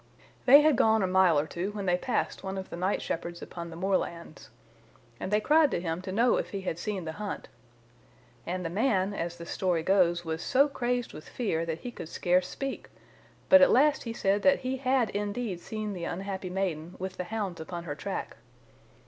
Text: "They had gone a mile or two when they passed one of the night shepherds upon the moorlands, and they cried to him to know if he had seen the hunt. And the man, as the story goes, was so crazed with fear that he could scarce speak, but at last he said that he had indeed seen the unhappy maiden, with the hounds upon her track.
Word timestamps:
"They 0.47 0.61
had 0.61 0.77
gone 0.77 1.03
a 1.03 1.05
mile 1.07 1.39
or 1.39 1.45
two 1.45 1.73
when 1.73 1.85
they 1.85 1.95
passed 1.95 2.43
one 2.43 2.57
of 2.57 2.71
the 2.71 2.75
night 2.75 3.03
shepherds 3.03 3.43
upon 3.43 3.69
the 3.69 3.75
moorlands, 3.75 4.49
and 5.19 5.29
they 5.31 5.39
cried 5.39 5.69
to 5.69 5.79
him 5.79 6.01
to 6.01 6.11
know 6.11 6.37
if 6.37 6.49
he 6.49 6.61
had 6.61 6.79
seen 6.79 7.05
the 7.05 7.11
hunt. 7.21 7.49
And 8.47 8.65
the 8.65 8.71
man, 8.71 9.13
as 9.13 9.37
the 9.37 9.45
story 9.45 9.83
goes, 9.83 10.25
was 10.25 10.41
so 10.41 10.67
crazed 10.67 11.13
with 11.13 11.29
fear 11.29 11.67
that 11.67 11.81
he 11.81 11.91
could 11.91 12.09
scarce 12.09 12.47
speak, 12.47 12.89
but 13.47 13.61
at 13.61 13.69
last 13.69 14.01
he 14.01 14.11
said 14.13 14.41
that 14.41 14.61
he 14.61 14.77
had 14.77 15.11
indeed 15.11 15.59
seen 15.59 15.93
the 15.93 16.05
unhappy 16.05 16.49
maiden, 16.49 16.95
with 16.97 17.17
the 17.17 17.25
hounds 17.25 17.61
upon 17.61 17.83
her 17.83 17.93
track. 17.93 18.37